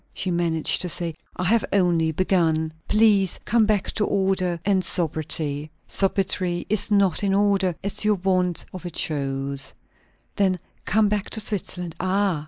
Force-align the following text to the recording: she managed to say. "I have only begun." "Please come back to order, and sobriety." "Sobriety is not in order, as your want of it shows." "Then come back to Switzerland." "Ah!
she 0.15 0.31
managed 0.31 0.81
to 0.81 0.89
say. 0.89 1.13
"I 1.35 1.43
have 1.43 1.63
only 1.71 2.11
begun." 2.11 2.73
"Please 2.87 3.39
come 3.45 3.67
back 3.67 3.91
to 3.91 4.03
order, 4.03 4.57
and 4.65 4.83
sobriety." 4.83 5.69
"Sobriety 5.87 6.65
is 6.69 6.89
not 6.89 7.23
in 7.23 7.35
order, 7.35 7.75
as 7.83 8.03
your 8.03 8.15
want 8.15 8.65
of 8.73 8.83
it 8.83 8.97
shows." 8.97 9.71
"Then 10.37 10.57
come 10.85 11.07
back 11.07 11.29
to 11.29 11.39
Switzerland." 11.39 11.93
"Ah! 11.99 12.39